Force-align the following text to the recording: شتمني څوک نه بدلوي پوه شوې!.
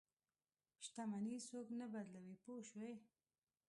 شتمني 0.85 1.35
څوک 1.47 1.67
نه 1.79 1.85
بدلوي 1.93 2.35
پوه 2.43 2.59
شوې!. 2.69 2.93